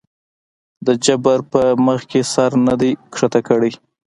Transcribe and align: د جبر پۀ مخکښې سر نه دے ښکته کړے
د 0.85 0.87
جبر 1.05 1.39
پۀ 1.51 1.63
مخکښې 1.85 2.21
سر 2.33 2.51
نه 2.67 2.73
دے 2.79 2.89
ښکته 3.17 3.39
کړے 3.47 3.71